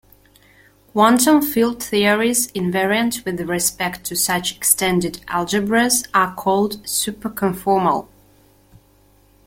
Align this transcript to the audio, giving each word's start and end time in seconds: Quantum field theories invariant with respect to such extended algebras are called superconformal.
Quantum 0.93 1.43
field 1.43 1.83
theories 1.83 2.51
invariant 2.53 3.23
with 3.23 3.39
respect 3.41 4.03
to 4.03 4.15
such 4.15 4.51
extended 4.57 5.23
algebras 5.27 6.07
are 6.11 6.33
called 6.33 6.81
superconformal. 6.85 8.07